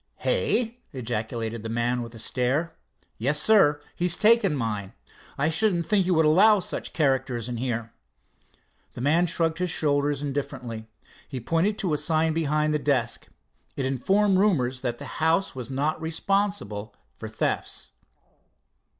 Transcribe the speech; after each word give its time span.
"Hey?" 0.17 0.79
ejaculated 0.93 1.61
the 1.61 1.69
man, 1.69 2.01
with 2.01 2.15
a 2.15 2.17
stare. 2.17 2.75
"Yes, 3.19 3.39
sir. 3.39 3.79
He's 3.95 4.17
taken 4.17 4.55
mine. 4.55 4.93
I 5.37 5.49
shouldn't 5.49 5.85
think 5.85 6.07
you 6.07 6.15
would 6.15 6.25
allow 6.25 6.57
such 6.57 6.91
characters 6.91 7.47
in 7.47 7.57
here." 7.57 7.93
The 8.95 9.01
man 9.01 9.27
shrugged 9.27 9.59
his 9.59 9.69
shoulders 9.69 10.23
indifferently. 10.23 10.87
He 11.27 11.39
pointed 11.39 11.77
to 11.77 11.93
a 11.93 11.99
sign 11.99 12.33
behind 12.33 12.73
the 12.73 12.79
desk. 12.79 13.27
It 13.75 13.85
informed 13.85 14.39
roomers 14.39 14.81
that 14.81 14.97
the 14.97 15.05
house 15.21 15.53
was 15.53 15.69
not 15.69 16.01
responsible 16.01 16.95
for 17.15 17.29
thefts. 17.29 17.91